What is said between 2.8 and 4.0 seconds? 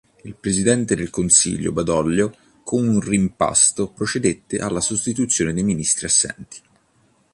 un rimpasto,